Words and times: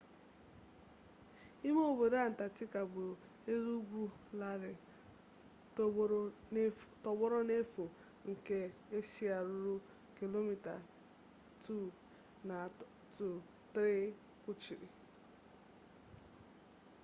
ime 1.67 1.81
obodo 1.91 2.17
antarctica 2.29 2.79
bụ 2.93 3.03
elu 3.51 3.71
ugwu 3.79 4.01
larịị 4.39 4.81
tọgbọrọ 7.05 7.35
n'efu 7.49 7.83
nke 8.29 8.57
aịs 8.97 9.11
ruru 9.49 9.75
kilomita 10.17 10.75
2-3 13.73 14.11
kpuchiri 14.39 14.89